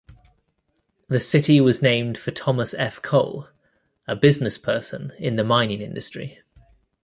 [1.09, 3.03] The city was named for Thomas F.
[3.03, 3.49] Cole,
[4.07, 6.41] a businessperson in the mining industry.